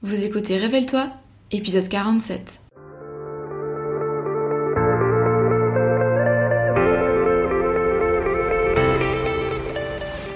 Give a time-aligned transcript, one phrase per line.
[0.00, 1.10] Vous écoutez Révèle-toi,
[1.50, 2.60] épisode 47.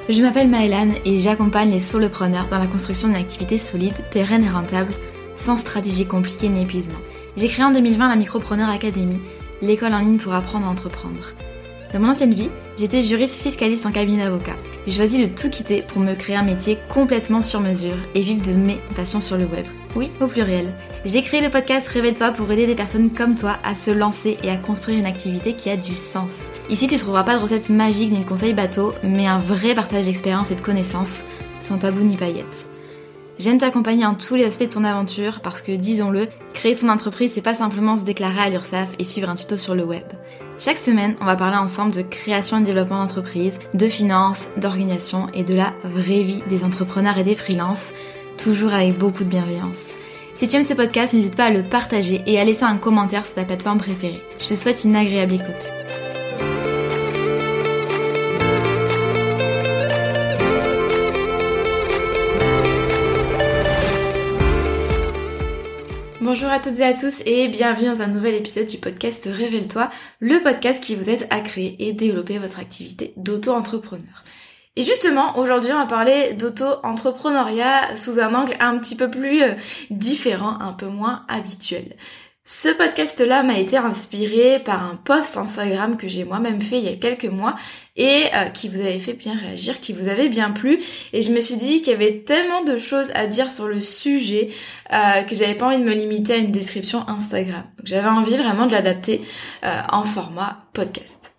[0.08, 4.50] Je m'appelle Maëlan et j'accompagne les solopreneurs dans la construction d'une activité solide, pérenne et
[4.50, 4.92] rentable,
[5.36, 6.98] sans stratégie compliquée ni épuisement.
[7.36, 9.20] J'ai créé en 2020 la Micropreneur Academy,
[9.60, 11.34] l'école en ligne pour apprendre à entreprendre.
[11.92, 14.56] Dans mon ancienne vie, j'étais juriste fiscaliste en cabinet d'avocat.
[14.86, 18.46] J'ai choisi de tout quitter pour me créer un métier complètement sur mesure et vivre
[18.46, 19.66] de mes passions sur le web.
[19.94, 20.72] Oui, au pluriel.
[21.04, 24.50] J'ai créé le podcast Révèle-toi pour aider des personnes comme toi à se lancer et
[24.50, 26.50] à construire une activité qui a du sens.
[26.70, 30.06] Ici, tu trouveras pas de recettes magiques ni de conseils bateaux, mais un vrai partage
[30.06, 31.24] d'expérience et de connaissances,
[31.60, 32.71] sans tabou ni paillettes.
[33.38, 37.32] J'aime t'accompagner en tous les aspects de ton aventure parce que, disons-le, créer son entreprise,
[37.32, 40.04] c'est pas simplement se déclarer à l'URSSAF et suivre un tuto sur le web.
[40.58, 45.44] Chaque semaine, on va parler ensemble de création et développement d'entreprise, de finances, d'organisation et
[45.44, 47.92] de la vraie vie des entrepreneurs et des freelances,
[48.38, 49.90] toujours avec beaucoup de bienveillance.
[50.34, 53.26] Si tu aimes ce podcast, n'hésite pas à le partager et à laisser un commentaire
[53.26, 54.22] sur ta plateforme préférée.
[54.38, 56.01] Je te souhaite une agréable écoute.
[66.22, 69.90] Bonjour à toutes et à tous et bienvenue dans un nouvel épisode du podcast Révèle-toi,
[70.20, 74.22] le podcast qui vous aide à créer et développer votre activité d'auto-entrepreneur.
[74.76, 79.54] Et justement, aujourd'hui, on va parler d'auto-entrepreneuriat sous un angle un petit peu plus euh,
[79.90, 81.96] différent, un peu moins habituel.
[82.44, 86.88] Ce podcast-là m'a été inspiré par un post Instagram que j'ai moi-même fait il y
[86.88, 87.54] a quelques mois
[87.94, 90.80] et euh, qui vous avait fait bien réagir, qui vous avait bien plu.
[91.12, 93.80] Et je me suis dit qu'il y avait tellement de choses à dire sur le
[93.80, 94.50] sujet
[94.92, 97.62] euh, que j'avais pas envie de me limiter à une description Instagram.
[97.84, 99.20] J'avais envie vraiment de l'adapter
[99.64, 101.34] euh, en format podcast.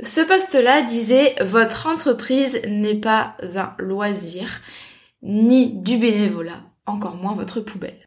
[0.00, 4.60] Ce post-là disait votre entreprise n'est pas un loisir,
[5.24, 7.98] ni du bénévolat, encore moins votre poubelle.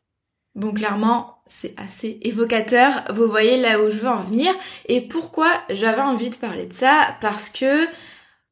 [0.56, 3.04] Bon, clairement, c'est assez évocateur.
[3.14, 4.54] Vous voyez là où je veux en venir.
[4.88, 7.16] Et pourquoi j'avais envie de parler de ça?
[7.22, 7.88] Parce que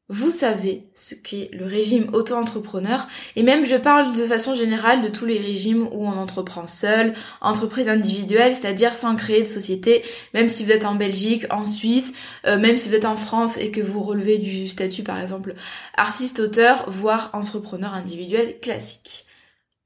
[0.08, 3.06] vous savez ce qu'est le régime auto-entrepreneur.
[3.34, 7.14] Et même je parle de façon générale de tous les régimes où on entreprend seul,
[7.40, 10.02] entreprise individuelle, c'est-à-dire sans créer de société,
[10.34, 12.12] même si vous êtes en Belgique, en Suisse,
[12.46, 15.54] euh, même si vous êtes en France et que vous relevez du statut par exemple
[15.96, 19.24] artiste-auteur, voire entrepreneur individuel classique.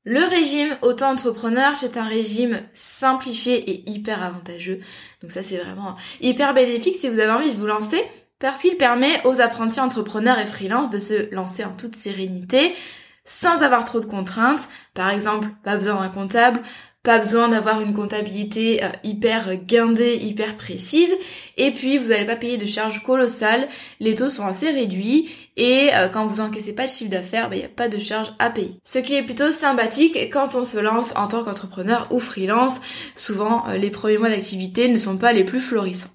[0.08, 4.78] Le régime auto-entrepreneur, c'est un régime simplifié et hyper avantageux.
[5.20, 8.00] Donc ça, c'est vraiment hyper bénéfique si vous avez envie de vous lancer
[8.38, 12.72] parce qu'il permet aux apprentis entrepreneurs et freelance de se lancer en toute sérénité
[13.24, 14.68] sans avoir trop de contraintes.
[14.94, 16.62] Par exemple, pas besoin d'un comptable,
[17.06, 21.14] pas besoin d'avoir une comptabilité euh, hyper guindée, hyper précise.
[21.56, 23.68] Et puis, vous n'allez pas payer de charges colossales.
[24.00, 25.30] Les taux sont assez réduits.
[25.56, 27.98] Et euh, quand vous encaissez pas de chiffre d'affaires, il ben, n'y a pas de
[27.98, 28.80] charges à payer.
[28.82, 32.80] Ce qui est plutôt sympathique quand on se lance en tant qu'entrepreneur ou freelance.
[33.14, 36.10] Souvent, euh, les premiers mois d'activité ne sont pas les plus florissants.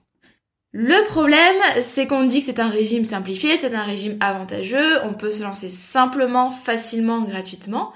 [0.74, 5.14] Le problème, c'est qu'on dit que c'est un régime simplifié, c'est un régime avantageux, on
[5.14, 7.94] peut se lancer simplement, facilement, gratuitement.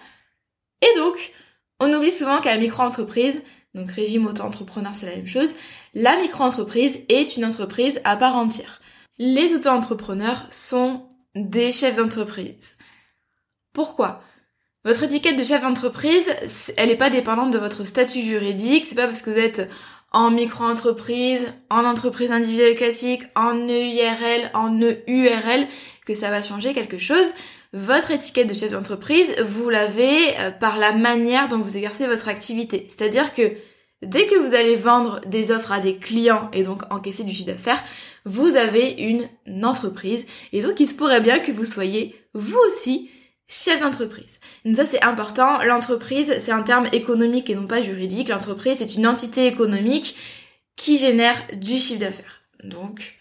[0.82, 1.34] Et donc,
[1.80, 3.42] on oublie souvent qu'à la micro-entreprise,
[3.74, 5.54] donc régime auto-entrepreneur c'est la même chose,
[5.94, 8.82] la micro-entreprise est une entreprise à part entière.
[9.18, 12.76] Les auto-entrepreneurs sont des chefs d'entreprise.
[13.74, 14.22] Pourquoi?
[14.86, 16.30] Votre étiquette de chef d'entreprise,
[16.78, 19.70] elle n'est pas dépendante de votre statut juridique, c'est pas parce que vous êtes
[20.12, 25.68] en micro-entreprise, en entreprise individuelle classique, en EIRL, en EURL,
[26.06, 27.34] que ça va changer quelque chose
[27.76, 32.30] votre étiquette de chef d'entreprise, vous l'avez euh, par la manière dont vous exercez votre
[32.30, 32.88] activité.
[32.88, 33.52] C'est-à-dire que
[34.02, 37.48] dès que vous allez vendre des offres à des clients et donc encaisser du chiffre
[37.48, 37.84] d'affaires,
[38.24, 39.28] vous avez une
[39.66, 40.26] entreprise.
[40.54, 43.10] Et donc il se pourrait bien que vous soyez vous aussi
[43.50, 44.40] chef d'entreprise.
[44.64, 45.62] Donc ça c'est important.
[45.64, 48.30] L'entreprise c'est un terme économique et non pas juridique.
[48.30, 50.16] L'entreprise c'est une entité économique
[50.78, 52.44] qui génère du chiffre d'affaires.
[52.64, 53.16] Donc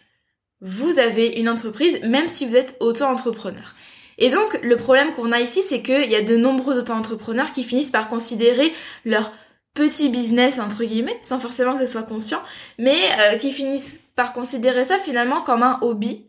[0.61, 3.75] vous avez une entreprise même si vous êtes auto-entrepreneur.
[4.19, 7.65] Et donc, le problème qu'on a ici, c'est qu'il y a de nombreux auto-entrepreneurs qui
[7.65, 8.73] finissent par considérer
[9.05, 9.33] leur
[9.75, 12.41] petit business, entre guillemets, sans forcément que ce soit conscient,
[12.79, 16.25] mais euh, qui finissent par considérer ça finalement comme un hobby.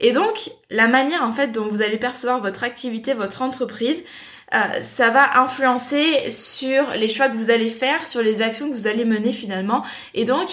[0.00, 4.02] Et donc, la manière en fait dont vous allez percevoir votre activité, votre entreprise,
[4.54, 8.74] euh, ça va influencer sur les choix que vous allez faire, sur les actions que
[8.74, 9.84] vous allez mener finalement.
[10.14, 10.48] Et donc,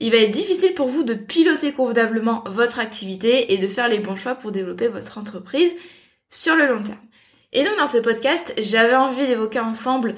[0.00, 4.00] il va être difficile pour vous de piloter convenablement votre activité et de faire les
[4.00, 5.72] bons choix pour développer votre entreprise
[6.30, 6.98] sur le long terme.
[7.52, 10.14] Et donc dans ce podcast, j'avais envie d'évoquer ensemble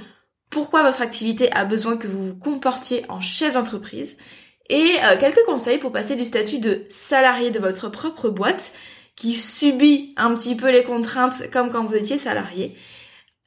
[0.51, 4.17] pourquoi votre activité a besoin que vous vous comportiez en chef d'entreprise
[4.71, 8.73] et euh, quelques conseils pour passer du statut de salarié de votre propre boîte
[9.17, 12.77] qui subit un petit peu les contraintes comme quand vous étiez salarié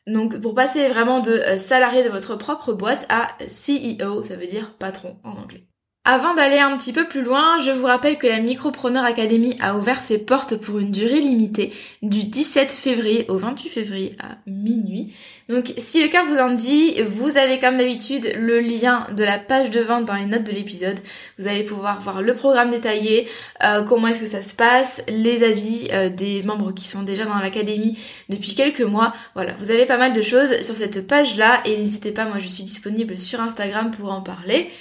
[0.07, 4.47] Donc pour passer vraiment de euh, salarié de votre propre boîte à CEO, ça veut
[4.47, 5.70] dire patron en anglais.
[6.03, 9.77] Avant d'aller un petit peu plus loin, je vous rappelle que la Micropreneur Academy a
[9.77, 11.71] ouvert ses portes pour une durée limitée
[12.01, 15.13] du 17 février au 28 février à minuit.
[15.47, 19.37] Donc si le cœur vous en dit, vous avez comme d'habitude le lien de la
[19.37, 20.99] page de vente dans les notes de l'épisode.
[21.37, 23.27] Vous allez pouvoir voir le programme détaillé,
[23.63, 27.25] euh, comment est-ce que ça se passe, les avis euh, des membres qui sont déjà
[27.25, 29.13] dans l'académie depuis quelques mois.
[29.35, 32.47] Voilà, vous avez pas mal de choses sur cette page-là et n'hésitez pas, moi je
[32.47, 34.71] suis disponible sur Instagram pour en parler.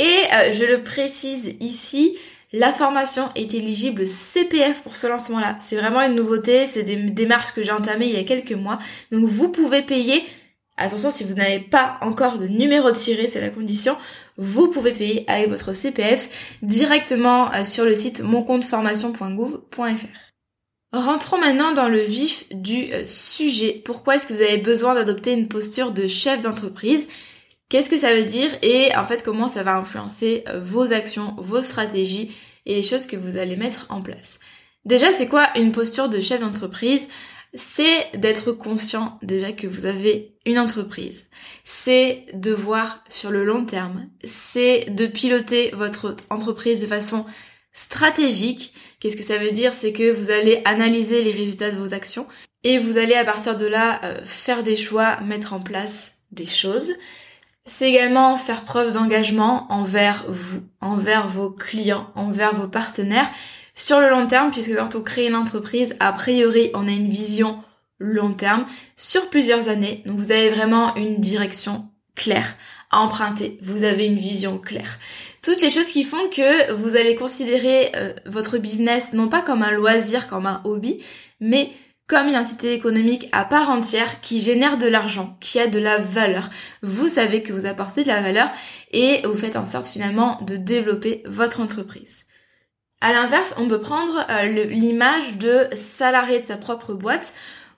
[0.00, 2.16] Et euh, je le précise ici,
[2.54, 5.58] la formation est éligible CPF pour ce lancement-là.
[5.60, 8.78] C'est vraiment une nouveauté, c'est des démarches que j'ai entamées il y a quelques mois.
[9.12, 10.24] Donc vous pouvez payer,
[10.78, 13.94] attention si vous n'avez pas encore de numéro tiré, c'est la condition,
[14.38, 16.30] vous pouvez payer avec votre CPF
[16.62, 20.06] directement euh, sur le site moncompteformation.gouv.fr.
[20.92, 23.82] Rentrons maintenant dans le vif du euh, sujet.
[23.84, 27.06] Pourquoi est-ce que vous avez besoin d'adopter une posture de chef d'entreprise?
[27.70, 31.36] Qu'est-ce que ça veut dire et en fait comment ça va influencer euh, vos actions,
[31.38, 32.34] vos stratégies
[32.66, 34.40] et les choses que vous allez mettre en place?
[34.84, 37.06] Déjà, c'est quoi une posture de chef d'entreprise?
[37.54, 41.26] C'est d'être conscient déjà que vous avez une entreprise.
[41.62, 44.08] C'est de voir sur le long terme.
[44.24, 47.24] C'est de piloter votre entreprise de façon
[47.72, 48.72] stratégique.
[48.98, 49.74] Qu'est-ce que ça veut dire?
[49.74, 52.26] C'est que vous allez analyser les résultats de vos actions
[52.64, 56.46] et vous allez à partir de là euh, faire des choix, mettre en place des
[56.46, 56.92] choses.
[57.72, 63.30] C'est également faire preuve d'engagement envers vous, envers vos clients, envers vos partenaires
[63.76, 67.08] sur le long terme, puisque quand on crée une entreprise, a priori, on a une
[67.08, 67.62] vision
[68.00, 70.02] long terme sur plusieurs années.
[70.04, 72.56] Donc vous avez vraiment une direction claire
[72.90, 73.56] à emprunter.
[73.62, 74.98] Vous avez une vision claire.
[75.40, 79.62] Toutes les choses qui font que vous allez considérer euh, votre business non pas comme
[79.62, 81.04] un loisir, comme un hobby,
[81.38, 81.70] mais
[82.10, 85.98] comme une entité économique à part entière qui génère de l'argent, qui a de la
[85.98, 86.50] valeur.
[86.82, 88.50] Vous savez que vous apportez de la valeur
[88.90, 92.24] et vous faites en sorte finalement de développer votre entreprise.
[93.00, 97.32] À l'inverse, on peut prendre euh, l'image de salarié de sa propre boîte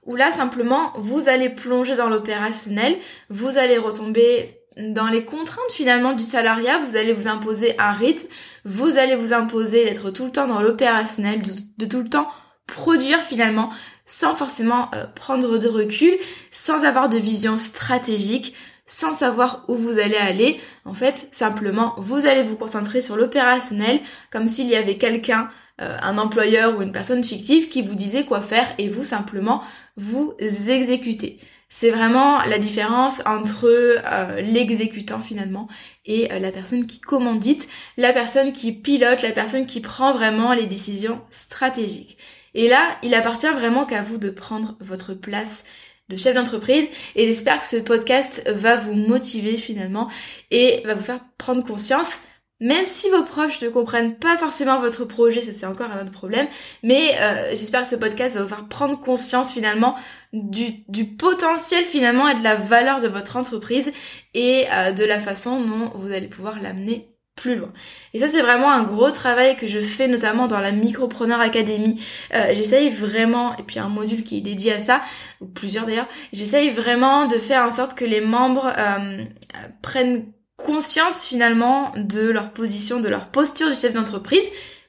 [0.07, 2.97] où là simplement vous allez plonger dans l'opérationnel,
[3.29, 8.29] vous allez retomber dans les contraintes finalement du salariat, vous allez vous imposer un rythme,
[8.65, 11.43] vous allez vous imposer d'être tout le temps dans l'opérationnel,
[11.77, 12.29] de, tout le temps
[12.73, 13.71] produire finalement
[14.05, 16.13] sans forcément euh, prendre de recul,
[16.51, 18.55] sans avoir de vision stratégique,
[18.87, 20.61] sans savoir où vous allez aller.
[20.85, 25.49] En fait, simplement, vous allez vous concentrer sur l'opérationnel, comme s'il y avait quelqu'un,
[25.81, 29.63] euh, un employeur ou une personne fictive qui vous disait quoi faire et vous simplement
[29.97, 31.39] vous exécutez.
[31.69, 35.69] C'est vraiment la différence entre euh, l'exécutant finalement
[36.05, 37.67] et la personne qui commandite,
[37.97, 42.19] la personne qui pilote, la personne qui prend vraiment les décisions stratégiques.
[42.55, 45.65] Et là, il appartient vraiment qu'à vous de prendre votre place
[46.09, 46.89] de chef d'entreprise.
[47.17, 50.09] Et j'espère que ce podcast va vous motiver finalement
[50.51, 52.19] et va vous faire prendre conscience.
[52.61, 56.13] Même si vos proches ne comprennent pas forcément votre projet, ça c'est encore un autre
[56.13, 56.47] problème,
[56.85, 59.97] mais euh, j'espère que ce podcast va vous faire prendre conscience finalement
[60.33, 60.85] du,
[61.19, 63.91] potentiel finalement et de la valeur de votre entreprise
[64.35, 67.73] et euh, de la façon dont vous allez pouvoir l'amener plus loin.
[68.13, 72.01] Et ça, c'est vraiment un gros travail que je fais notamment dans la Micropreneur Academy.
[72.35, 75.03] Euh, j'essaye vraiment, et puis un module qui est dédié à ça,
[75.41, 79.25] ou plusieurs d'ailleurs, j'essaye vraiment de faire en sorte que les membres euh,
[79.81, 80.27] prennent
[80.57, 84.47] conscience finalement de leur position, de leur posture de chef d'entreprise,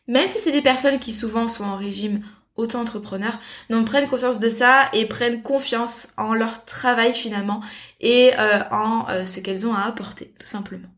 [0.07, 2.21] même si c'est des personnes qui souvent sont en régime
[2.55, 3.39] auto-entrepreneur,
[3.71, 7.61] donc prennent conscience de ça et prennent confiance en leur travail finalement
[7.99, 10.89] et euh, en ce qu'elles ont à apporter, tout simplement.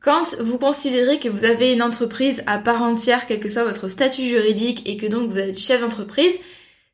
[0.00, 3.88] Quand vous considérez que vous avez une entreprise à part entière, quel que soit votre
[3.88, 6.38] statut juridique et que donc vous êtes chef d'entreprise,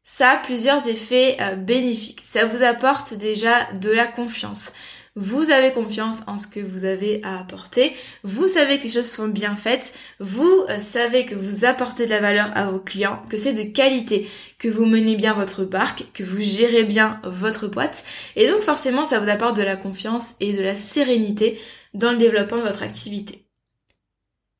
[0.05, 2.21] ça a plusieurs effets euh, bénéfiques.
[2.23, 4.73] Ça vous apporte déjà de la confiance.
[5.17, 7.93] Vous avez confiance en ce que vous avez à apporter.
[8.25, 9.93] Vous savez que les choses sont bien faites.
[10.19, 13.63] Vous euh, savez que vous apportez de la valeur à vos clients, que c'est de
[13.63, 18.03] qualité, que vous menez bien votre barque, que vous gérez bien votre boîte.
[18.35, 21.61] Et donc forcément, ça vous apporte de la confiance et de la sérénité
[21.95, 23.47] dans le développement de votre activité.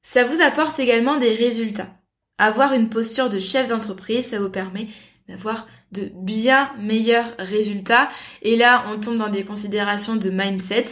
[0.03, 1.89] Ça vous apporte également des résultats.
[2.39, 4.87] Avoir une posture de chef d'entreprise, ça vous permet
[5.29, 8.09] d'avoir de bien meilleurs résultats.
[8.43, 10.87] Et là, on tombe dans des considérations de mindset.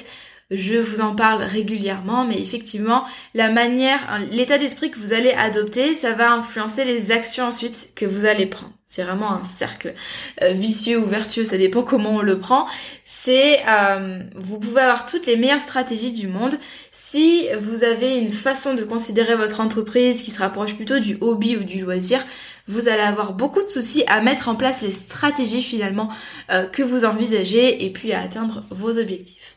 [0.52, 3.04] Je vous en parle régulièrement, mais effectivement,
[3.34, 8.04] la manière, l'état d'esprit que vous allez adopter, ça va influencer les actions ensuite que
[8.04, 8.72] vous allez prendre.
[8.86, 9.94] C'est vraiment un cercle
[10.42, 12.66] euh, vicieux ou vertueux, ça dépend comment on le prend.
[13.06, 16.58] C'est, euh, vous pouvez avoir toutes les meilleures stratégies du monde.
[16.90, 21.56] Si vous avez une façon de considérer votre entreprise qui se rapproche plutôt du hobby
[21.56, 22.22] ou du loisir,
[22.68, 26.10] vous allez avoir beaucoup de soucis à mettre en place les stratégies finalement
[26.50, 29.56] euh, que vous envisagez et puis à atteindre vos objectifs.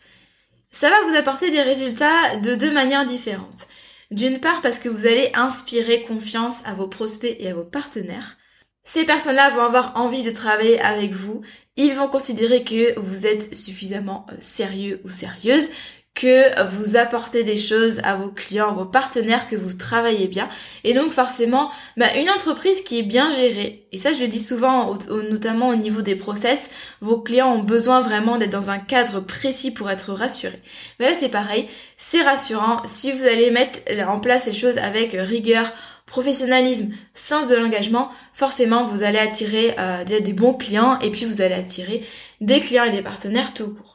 [0.76, 3.68] Ça va vous apporter des résultats de deux manières différentes.
[4.12, 8.36] D'une part parce que vous allez inspirer confiance à vos prospects et à vos partenaires.
[8.84, 11.44] Ces personnes-là vont avoir envie de travailler avec vous.
[11.78, 15.70] Ils vont considérer que vous êtes suffisamment euh, sérieux ou sérieuse,
[16.16, 20.48] que vous apportez des choses à vos clients, vos partenaires, que vous travaillez bien.
[20.86, 24.42] Et donc forcément, bah, une entreprise qui est bien gérée, et ça je le dis
[24.42, 24.98] souvent,
[25.30, 26.70] notamment au niveau des process,
[27.02, 30.62] vos clients ont besoin vraiment d'être dans un cadre précis pour être rassurés.
[31.00, 31.68] Mais là c'est pareil,
[31.98, 35.74] c'est rassurant si vous allez mettre en place les choses avec rigueur,
[36.06, 41.42] professionnalisme, sens de l'engagement, forcément vous allez attirer euh, des bons clients et puis vous
[41.42, 42.06] allez attirer
[42.40, 43.95] des clients et des partenaires tout court.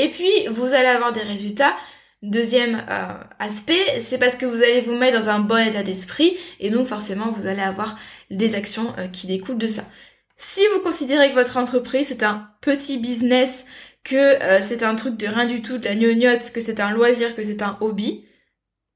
[0.00, 1.76] Et puis, vous allez avoir des résultats.
[2.22, 6.36] Deuxième euh, aspect, c'est parce que vous allez vous mettre dans un bon état d'esprit
[6.58, 7.98] et donc forcément vous allez avoir
[8.30, 9.84] des actions euh, qui découlent de ça.
[10.36, 13.64] Si vous considérez que votre entreprise c'est un petit business,
[14.04, 16.90] que euh, c'est un truc de rien du tout, de la gnognotte, que c'est un
[16.90, 18.26] loisir, que c'est un hobby,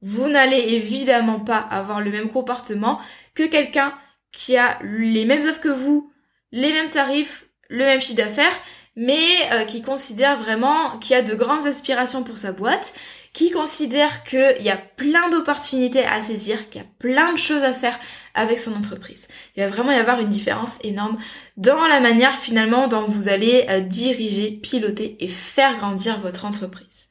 [0.02, 3.00] vous n'allez évidemment pas avoir le même comportement
[3.34, 3.94] que quelqu'un
[4.32, 6.12] qui a les mêmes offres que vous,
[6.52, 8.56] les mêmes tarifs, le même chiffre d'affaires
[8.96, 12.94] mais euh, qui considère vraiment qu'il y a de grandes aspirations pour sa boîte,
[13.32, 17.64] qui considère qu'il y a plein d'opportunités à saisir, qu'il y a plein de choses
[17.64, 17.98] à faire
[18.34, 19.26] avec son entreprise.
[19.56, 21.16] Il va vraiment y avoir une différence énorme
[21.56, 27.08] dans la manière finalement dont vous allez euh, diriger, piloter et faire grandir votre entreprise.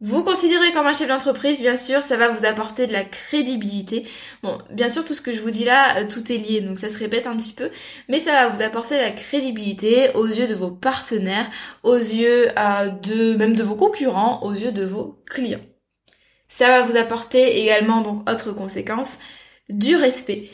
[0.00, 4.06] Vous considérez comme un chef d'entreprise, bien sûr, ça va vous apporter de la crédibilité.
[4.44, 6.78] Bon, bien sûr, tout ce que je vous dis là, euh, tout est lié, donc
[6.78, 7.68] ça se répète un petit peu,
[8.08, 11.50] mais ça va vous apporter de la crédibilité aux yeux de vos partenaires,
[11.82, 15.64] aux yeux euh, de même de vos concurrents, aux yeux de vos clients.
[16.48, 19.18] Ça va vous apporter également, donc, autre conséquence,
[19.68, 20.48] du respect.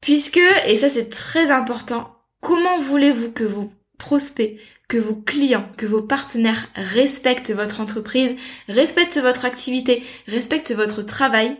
[0.00, 5.86] Puisque, et ça c'est très important, comment voulez-vous que vos prospects, que vos clients, que
[5.86, 8.36] vos partenaires respectent votre entreprise,
[8.68, 11.56] respectent votre activité, respectent votre travail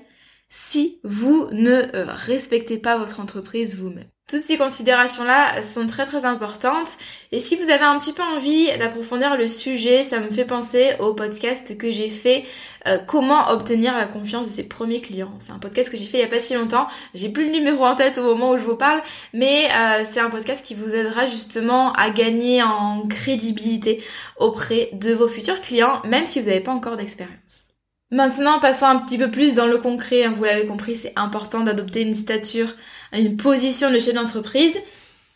[0.48, 4.08] si vous ne euh, respectez pas votre entreprise vous-même.
[4.28, 6.88] Toutes ces considérations-là sont très très importantes
[7.30, 10.94] et si vous avez un petit peu envie d'approfondir le sujet, ça me fait penser
[10.98, 12.44] au podcast que j'ai fait
[12.88, 15.32] euh, Comment obtenir la confiance de ses premiers clients.
[15.38, 16.88] C'est un podcast que j'ai fait il y a pas si longtemps.
[17.14, 19.00] J'ai plus le numéro en tête au moment où je vous parle,
[19.32, 24.02] mais euh, c'est un podcast qui vous aidera justement à gagner en crédibilité
[24.38, 27.65] auprès de vos futurs clients, même si vous n'avez pas encore d'expérience.
[28.10, 30.24] Maintenant, passons un petit peu plus dans le concret.
[30.24, 30.34] Hein.
[30.36, 32.74] Vous l'avez compris, c'est important d'adopter une stature,
[33.12, 34.76] une position de chef d'entreprise.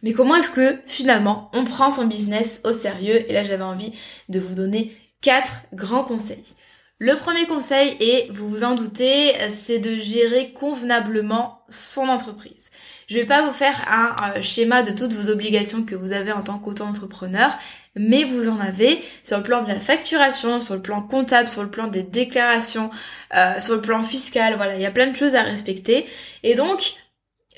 [0.03, 3.29] Mais comment est-ce que finalement on prend son business au sérieux?
[3.29, 3.93] Et là, j'avais envie
[4.29, 6.55] de vous donner quatre grands conseils.
[7.03, 12.71] Le premier conseil, et vous vous en doutez, c'est de gérer convenablement son entreprise.
[13.09, 16.31] Je vais pas vous faire un euh, schéma de toutes vos obligations que vous avez
[16.31, 17.57] en tant qu'auto-entrepreneur,
[17.97, 21.63] mais vous en avez sur le plan de la facturation, sur le plan comptable, sur
[21.63, 22.91] le plan des déclarations,
[23.37, 26.07] euh, sur le plan fiscal, voilà, il y a plein de choses à respecter.
[26.43, 26.95] Et donc,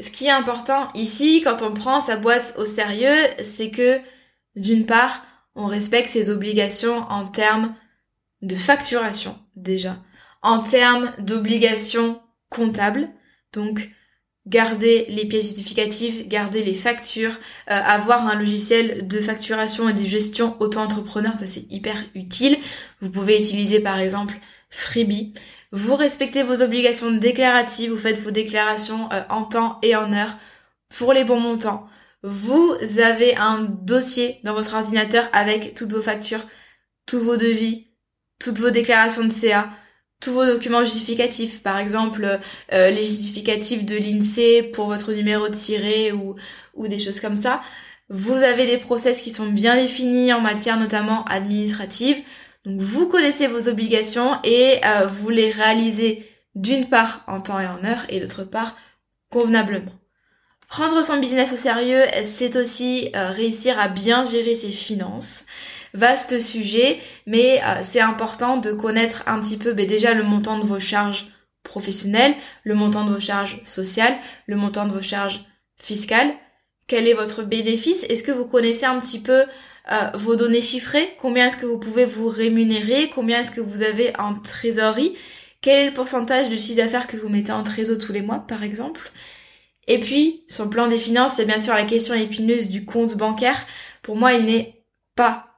[0.00, 4.00] ce qui est important ici, quand on prend sa boîte au sérieux, c'est que,
[4.56, 5.22] d'une part,
[5.54, 7.74] on respecte ses obligations en termes
[8.40, 9.98] de facturation, déjà,
[10.40, 13.08] en termes d'obligations comptables,
[13.52, 13.90] donc
[14.46, 17.38] garder les pièces justificatives, garder les factures,
[17.70, 22.58] euh, avoir un logiciel de facturation et de gestion auto-entrepreneur, ça c'est hyper utile.
[23.00, 24.34] Vous pouvez utiliser par exemple
[24.70, 25.32] Freebie.
[25.70, 30.36] Vous respectez vos obligations déclaratives, vous faites vos déclarations euh, en temps et en heure
[30.88, 31.86] pour les bons montants.
[32.22, 36.46] Vous avez un dossier dans votre ordinateur avec toutes vos factures,
[37.06, 37.88] tous vos devis,
[38.38, 39.70] toutes vos déclarations de CA,
[40.22, 42.38] tous vos documents justificatifs, par exemple
[42.72, 46.36] euh, les justificatifs de l'INSEE pour votre numéro de tiré ou,
[46.74, 47.60] ou des choses comme ça.
[48.08, 52.22] Vous avez des process qui sont bien définis en matière notamment administrative.
[52.64, 57.66] Donc vous connaissez vos obligations et euh, vous les réalisez d'une part en temps et
[57.66, 58.76] en heure et d'autre part
[59.30, 59.92] convenablement.
[60.68, 65.44] Prendre son business au sérieux, c'est aussi euh, réussir à bien gérer ses finances
[65.94, 70.58] vaste sujet, mais euh, c'est important de connaître un petit peu ben, déjà le montant
[70.58, 71.26] de vos charges
[71.62, 72.34] professionnelles,
[72.64, 75.44] le montant de vos charges sociales, le montant de vos charges
[75.76, 76.34] fiscales.
[76.86, 78.04] Quel est votre bénéfice?
[78.04, 79.44] Est-ce que vous connaissez un petit peu
[79.90, 83.82] euh, vos données chiffrées, combien est-ce que vous pouvez vous rémunérer, combien est-ce que vous
[83.82, 85.16] avez en trésorerie,
[85.60, 88.40] quel est le pourcentage de chiffre d'affaires que vous mettez en trésor tous les mois
[88.40, 89.10] par exemple?
[89.88, 93.16] Et puis, sur le plan des finances, c'est bien sûr la question épineuse du compte
[93.16, 93.66] bancaire.
[94.02, 94.84] Pour moi, il n'est
[95.16, 95.51] pas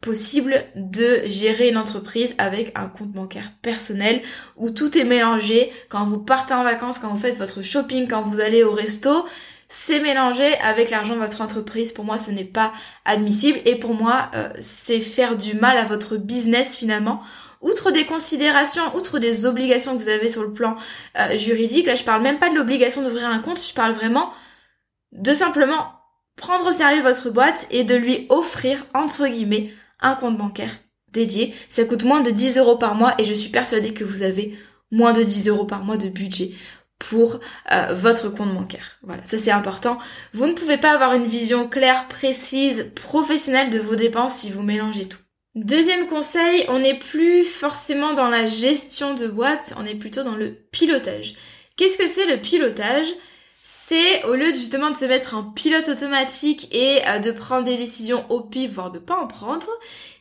[0.00, 4.22] possible de gérer une entreprise avec un compte bancaire personnel
[4.56, 5.72] où tout est mélangé.
[5.88, 9.26] Quand vous partez en vacances, quand vous faites votre shopping, quand vous allez au resto,
[9.68, 11.92] c'est mélangé avec l'argent de votre entreprise.
[11.92, 12.72] Pour moi, ce n'est pas
[13.04, 17.22] admissible et pour moi, euh, c'est faire du mal à votre business finalement.
[17.60, 20.76] Outre des considérations, outre des obligations que vous avez sur le plan
[21.18, 24.32] euh, juridique, là je parle même pas de l'obligation d'ouvrir un compte, je parle vraiment
[25.12, 25.92] de simplement
[26.36, 29.70] prendre au sérieux votre boîte et de lui offrir, entre guillemets,
[30.02, 30.78] un compte bancaire
[31.12, 31.54] dédié.
[31.68, 34.56] Ça coûte moins de 10 euros par mois et je suis persuadée que vous avez
[34.90, 36.52] moins de 10 euros par mois de budget
[36.98, 37.40] pour
[37.72, 38.98] euh, votre compte bancaire.
[39.02, 39.98] Voilà, ça c'est important.
[40.34, 44.62] Vous ne pouvez pas avoir une vision claire, précise, professionnelle de vos dépenses si vous
[44.62, 45.18] mélangez tout.
[45.56, 50.36] Deuxième conseil, on n'est plus forcément dans la gestion de boîte, on est plutôt dans
[50.36, 51.34] le pilotage.
[51.76, 53.08] Qu'est-ce que c'est le pilotage?
[53.62, 57.76] C'est au lieu justement de se mettre en pilote automatique et euh, de prendre des
[57.76, 59.66] décisions au pif, voire de pas en prendre,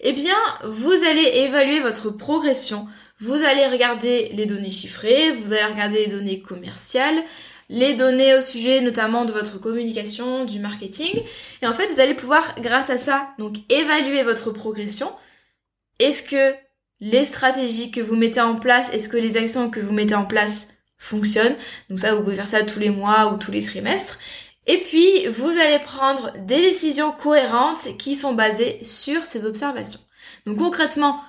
[0.02, 2.88] eh bien, vous allez évaluer votre progression.
[3.20, 7.22] Vous allez regarder les données chiffrées, vous allez regarder les données commerciales,
[7.70, 11.22] les données au sujet notamment de votre communication, du marketing.
[11.62, 15.12] Et en fait, vous allez pouvoir, grâce à ça, donc évaluer votre progression.
[16.00, 16.56] Est-ce que
[17.02, 20.26] les stratégies que vous mettez en place, est-ce que les actions que vous mettez en
[20.26, 20.68] place
[21.00, 21.56] fonctionne.
[21.90, 24.20] Donc ça, vous pouvez faire ça tous les mois ou tous les trimestres.
[24.68, 30.02] Et puis, vous allez prendre des décisions cohérentes qui sont basées sur ces observations.
[30.46, 31.22] Donc concrètement,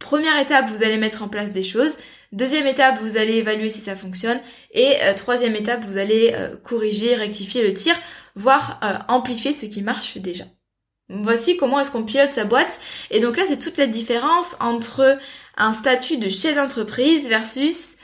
[0.00, 1.96] première étape, vous allez mettre en place des choses.
[2.32, 4.40] Deuxième étape, vous allez évaluer si ça fonctionne.
[4.72, 7.94] Et euh, troisième étape, vous allez euh, corriger, rectifier le tir,
[8.34, 10.44] voire euh, amplifier ce qui marche déjà.
[11.08, 12.80] Voici comment est-ce qu'on pilote sa boîte.
[13.10, 15.18] Et donc là, c'est toute la différence entre
[15.56, 17.98] un statut de chef d'entreprise versus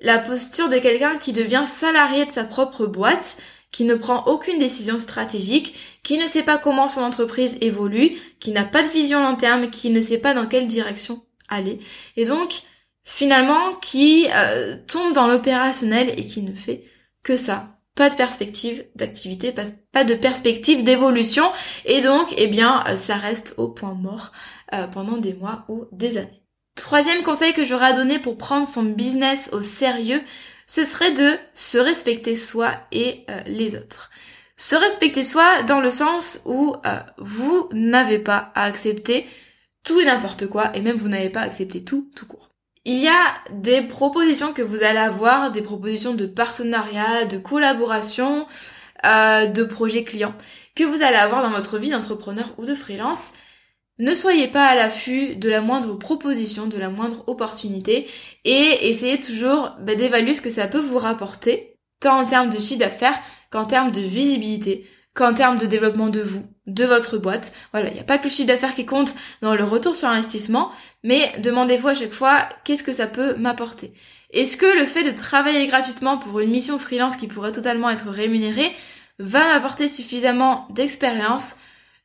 [0.00, 3.36] la posture de quelqu'un qui devient salarié de sa propre boîte,
[3.70, 8.52] qui ne prend aucune décision stratégique, qui ne sait pas comment son entreprise évolue, qui
[8.52, 11.78] n'a pas de vision long terme, qui ne sait pas dans quelle direction aller,
[12.16, 12.62] et donc
[13.04, 16.84] finalement qui euh, tombe dans l'opérationnel et qui ne fait
[17.22, 17.74] que ça.
[17.94, 21.50] Pas de perspective d'activité, pas, de perspective d'évolution,
[21.84, 24.30] et donc, eh bien, euh, ça reste au point mort
[24.72, 26.44] euh, pendant des mois ou des années.
[26.78, 30.22] Troisième conseil que j'aurais à donner pour prendre son business au sérieux,
[30.68, 34.10] ce serait de se respecter soi et euh, les autres.
[34.56, 39.26] Se respecter soi dans le sens où euh, vous n'avez pas à accepter
[39.82, 42.48] tout et n'importe quoi, et même vous n'avez pas à accepter tout, tout court.
[42.84, 48.46] Il y a des propositions que vous allez avoir, des propositions de partenariat, de collaboration,
[49.04, 50.34] euh, de projets clients,
[50.76, 53.32] que vous allez avoir dans votre vie d'entrepreneur ou de freelance,
[53.98, 58.06] ne soyez pas à l'affût de la moindre proposition, de la moindre opportunité
[58.44, 62.58] et essayez toujours bah, d'évaluer ce que ça peut vous rapporter, tant en termes de
[62.58, 63.18] chiffre d'affaires
[63.50, 67.52] qu'en termes de visibilité, qu'en termes de développement de vous, de votre boîte.
[67.72, 70.08] Voilà, il n'y a pas que le chiffre d'affaires qui compte dans le retour sur
[70.08, 70.70] investissement,
[71.02, 73.92] mais demandez-vous à chaque fois qu'est-ce que ça peut m'apporter?
[74.30, 78.10] Est-ce que le fait de travailler gratuitement pour une mission freelance qui pourrait totalement être
[78.10, 78.70] rémunérée
[79.18, 81.56] va m'apporter suffisamment d'expérience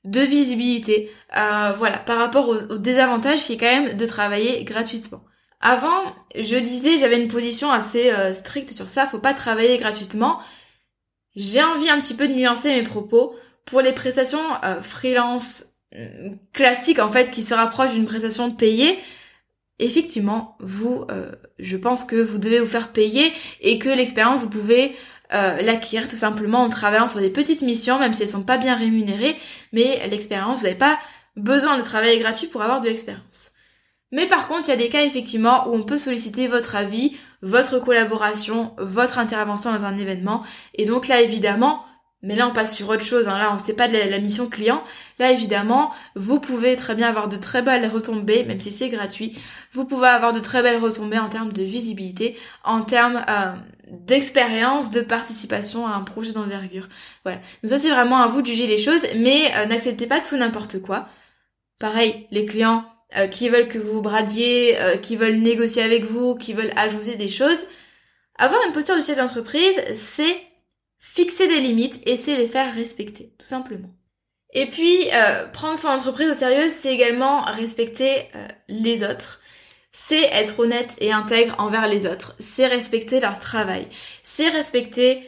[0.04, 5.24] de visibilité, euh, voilà, par rapport au, désavantage qui est quand même de travailler gratuitement.
[5.62, 6.04] Avant,
[6.36, 10.40] je disais, j'avais une position assez euh, stricte sur ça, faut pas travailler gratuitement.
[11.36, 13.36] J'ai envie un petit peu de nuancer mes propos.
[13.66, 15.68] Pour les prestations euh, freelance
[16.54, 18.98] classiques, en fait, qui se rapprochent d'une prestation payée,
[19.78, 21.06] effectivement, vous,
[21.60, 24.96] je pense que vous devez vous faire payer et que l'expérience, vous pouvez
[25.34, 28.58] euh, l'acquérir tout simplement en travaillant sur des petites missions, même si elles sont pas
[28.58, 29.36] bien rémunérées,
[29.72, 30.98] mais l'expérience, vous n'avez pas
[31.36, 33.52] besoin de travailler gratuit pour avoir de l'expérience.
[34.12, 37.18] Mais par contre, il y a des cas effectivement où on peut solliciter votre avis,
[37.42, 40.44] votre collaboration, votre intervention dans un événement,
[40.76, 41.84] et donc là évidemment,
[42.24, 43.38] mais là on passe sur autre chose, hein.
[43.38, 44.82] là on sait pas de la, mission client,
[45.20, 49.38] là évidemment, vous pouvez très bien avoir de très belles retombées, même si c'est gratuit,
[49.74, 53.52] vous pouvez avoir de très belles retombées en termes de visibilité, en termes euh,
[53.92, 56.88] d'expérience, de participation à un projet d'envergure.
[57.24, 57.40] Voilà.
[57.62, 60.38] Donc ça c'est vraiment à vous de juger les choses, mais euh, n'acceptez pas tout
[60.38, 61.10] n'importe quoi.
[61.78, 62.86] Pareil, les clients
[63.18, 67.28] euh, qui veulent que vous bradiez, qui veulent négocier avec vous, qui veulent ajouter des
[67.28, 67.66] choses.
[68.38, 70.36] Avoir une posture de chef d'entreprise, c'est
[71.06, 73.94] fixer des limites et c'est les faire respecter, tout simplement.
[74.54, 75.08] Et puis,
[75.52, 78.28] prendre son entreprise au sérieux, c'est également respecter
[78.70, 79.42] les autres
[79.94, 83.88] c'est être honnête et intègre envers les autres, c'est respecter leur travail,
[84.24, 85.24] c'est respecter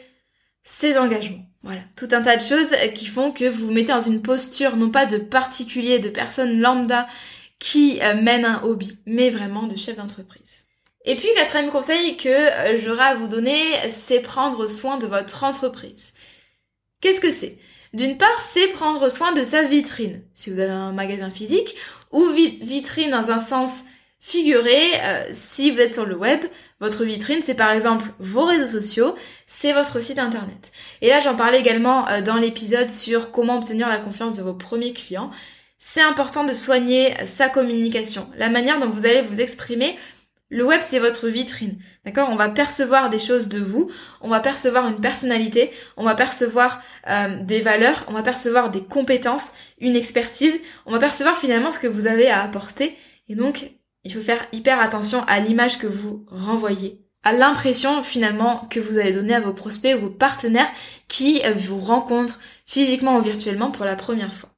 [0.64, 1.46] ses engagements.
[1.62, 4.76] Voilà, tout un tas de choses qui font que vous vous mettez dans une posture
[4.76, 7.06] non pas de particulier, de personne lambda
[7.58, 10.65] qui euh, mène un hobby, mais vraiment de chef d'entreprise.
[11.06, 15.44] Et puis, quatrième conseil que euh, j'aurai à vous donner, c'est prendre soin de votre
[15.44, 16.12] entreprise.
[17.00, 17.58] Qu'est-ce que c'est?
[17.94, 21.76] D'une part, c'est prendre soin de sa vitrine, si vous avez un magasin physique,
[22.10, 23.84] ou vitrine dans un sens
[24.18, 26.40] figuré, euh, si vous êtes sur le web,
[26.80, 29.14] votre vitrine, c'est par exemple vos réseaux sociaux,
[29.46, 30.72] c'est votre site internet.
[31.00, 34.54] Et là, j'en parlais également euh, dans l'épisode sur comment obtenir la confiance de vos
[34.54, 35.30] premiers clients.
[35.78, 39.96] C'est important de soigner sa communication, la manière dont vous allez vous exprimer.
[40.48, 42.28] Le web, c'est votre vitrine, d'accord?
[42.30, 46.80] On va percevoir des choses de vous, on va percevoir une personnalité, on va percevoir
[47.08, 50.54] euh, des valeurs, on va percevoir des compétences, une expertise,
[50.86, 52.96] on va percevoir finalement ce que vous avez à apporter.
[53.28, 53.72] Et donc,
[54.04, 58.98] il faut faire hyper attention à l'image que vous renvoyez, à l'impression finalement que vous
[58.98, 60.70] allez donner à vos prospects vos partenaires
[61.08, 64.55] qui vous rencontrent physiquement ou virtuellement pour la première fois.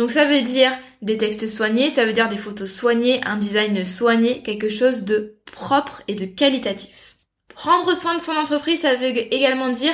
[0.00, 3.84] Donc ça veut dire des textes soignés, ça veut dire des photos soignées, un design
[3.84, 7.18] soigné, quelque chose de propre et de qualitatif.
[7.54, 9.92] Prendre soin de son entreprise, ça veut également dire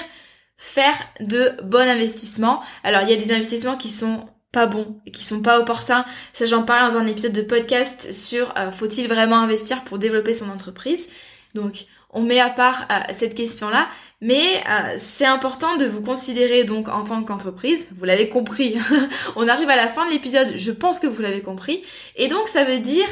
[0.58, 2.62] faire de bons investissements.
[2.84, 6.04] Alors il y a des investissements qui sont pas bons qui sont pas opportuns.
[6.32, 10.34] Ça, j'en parle dans un épisode de podcast sur euh, faut-il vraiment investir pour développer
[10.34, 11.08] son entreprise?
[11.54, 13.88] Donc, on met à part euh, cette question-là,
[14.20, 17.88] mais euh, c'est important de vous considérer donc en tant qu'entreprise.
[17.98, 18.76] Vous l'avez compris.
[19.36, 20.54] on arrive à la fin de l'épisode.
[20.56, 21.82] Je pense que vous l'avez compris.
[22.16, 23.06] Et donc, ça veut dire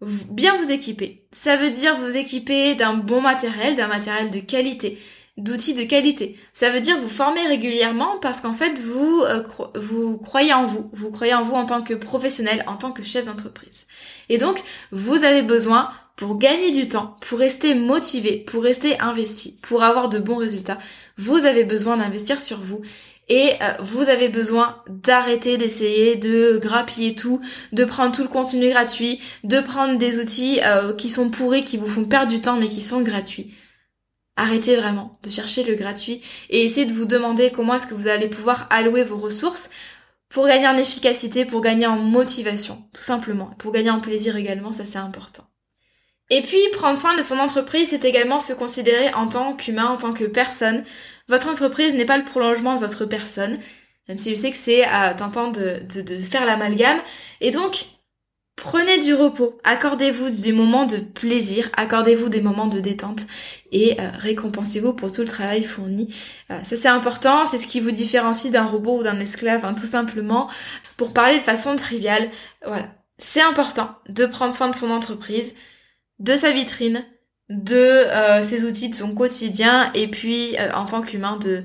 [0.00, 1.28] bien vous équiper.
[1.30, 4.98] Ça veut dire vous équiper d'un bon matériel, d'un matériel de qualité
[5.38, 6.38] d'outils de qualité.
[6.52, 9.42] Ça veut dire vous former régulièrement parce qu'en fait vous euh,
[9.76, 13.02] vous croyez en vous, vous croyez en vous en tant que professionnel, en tant que
[13.02, 13.86] chef d'entreprise.
[14.28, 15.90] Et donc vous avez besoin
[16.22, 20.78] pour gagner du temps, pour rester motivé, pour rester investi, pour avoir de bons résultats,
[21.18, 22.80] vous avez besoin d'investir sur vous
[23.28, 27.40] et euh, vous avez besoin d'arrêter d'essayer de grappiller tout,
[27.72, 31.76] de prendre tout le contenu gratuit, de prendre des outils euh, qui sont pourris, qui
[31.76, 33.52] vous font perdre du temps mais qui sont gratuits.
[34.36, 38.06] Arrêtez vraiment de chercher le gratuit et essayez de vous demander comment est-ce que vous
[38.06, 39.70] allez pouvoir allouer vos ressources
[40.28, 43.46] pour gagner en efficacité, pour gagner en motivation, tout simplement.
[43.58, 45.48] Pour gagner en plaisir également, ça c'est important.
[46.32, 49.98] Et puis, prendre soin de son entreprise, c'est également se considérer en tant qu'humain, en
[49.98, 50.82] tant que personne.
[51.28, 53.58] Votre entreprise n'est pas le prolongement de votre personne,
[54.08, 56.98] même si je sais que c'est euh, tentant de, de, de faire l'amalgame.
[57.42, 57.84] Et donc,
[58.56, 63.22] Prenez du repos, accordez-vous des moments de plaisir, accordez-vous des moments de détente
[63.72, 66.14] et euh, récompensez-vous pour tout le travail fourni.
[66.50, 69.74] Euh, ça c'est important, c'est ce qui vous différencie d'un robot ou d'un esclave, hein,
[69.74, 70.48] tout simplement.
[70.96, 72.30] Pour parler de façon triviale,
[72.64, 75.54] voilà, c'est important de prendre soin de son entreprise,
[76.22, 77.04] de sa vitrine,
[77.50, 81.64] de euh, ses outils, de son quotidien et puis en tant qu'humain de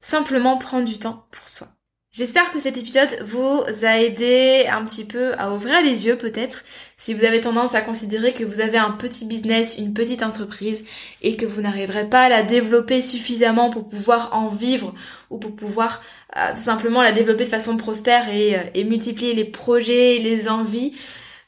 [0.00, 1.68] simplement prendre du temps pour soi.
[2.16, 6.64] J'espère que cet épisode vous a aidé un petit peu à ouvrir les yeux peut-être
[6.96, 10.82] si vous avez tendance à considérer que vous avez un petit business, une petite entreprise
[11.20, 14.94] et que vous n'arriverez pas à la développer suffisamment pour pouvoir en vivre
[15.28, 16.00] ou pour pouvoir
[16.38, 20.48] euh, tout simplement la développer de façon prospère et, euh, et multiplier les projets, les
[20.48, 20.94] envies.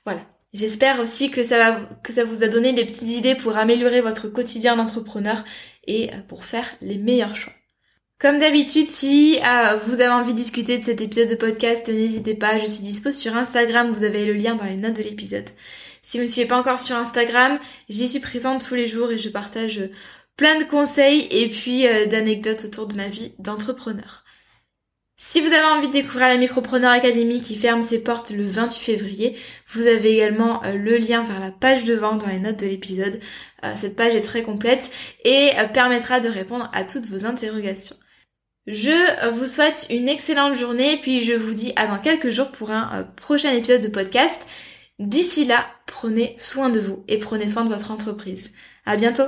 [0.04, 0.20] Voilà.
[0.54, 4.00] J'espère aussi que ça, va, que ça vous a donné des petites idées pour améliorer
[4.00, 5.44] votre quotidien d'entrepreneur
[5.86, 7.52] et pour faire les meilleurs choix.
[8.18, 12.34] Comme d'habitude, si euh, vous avez envie de discuter de cet épisode de podcast, n'hésitez
[12.34, 15.48] pas, je suis dispo sur Instagram, vous avez le lien dans les notes de l'épisode.
[16.02, 19.12] Si vous ne me suivez pas encore sur Instagram, j'y suis présente tous les jours
[19.12, 19.88] et je partage
[20.36, 24.24] plein de conseils et puis euh, d'anecdotes autour de ma vie d'entrepreneur.
[25.20, 28.78] Si vous avez envie de découvrir la Micropreneur Academy qui ferme ses portes le 28
[28.78, 29.36] février,
[29.68, 32.66] vous avez également euh, le lien vers la page de vente dans les notes de
[32.66, 33.20] l'épisode.
[33.76, 34.90] cette page est très complète
[35.24, 37.96] et permettra de répondre à toutes vos interrogations.
[38.68, 42.70] Je vous souhaite une excellente journée, puis je vous dis à dans quelques jours pour
[42.70, 44.46] un euh, prochain épisode de podcast.
[44.98, 48.52] D'ici là, prenez soin de vous et prenez soin de votre entreprise.
[48.84, 49.24] À bientôt!